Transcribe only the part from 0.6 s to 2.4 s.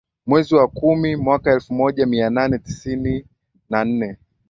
kumi mwaka elfu moja mia